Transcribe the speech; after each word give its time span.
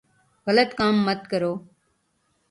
غلط 0.45 0.69
کام 0.79 0.95
مت 1.05 1.21
کرو 1.31 1.53
ـ 1.57 1.61